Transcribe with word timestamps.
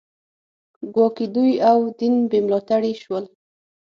ګواکې 0.93 1.25
دوی 1.35 1.53
او 1.69 1.77
دین 1.99 2.15
بې 2.29 2.39
ملاتړي 2.45 2.93
شول 3.01 3.25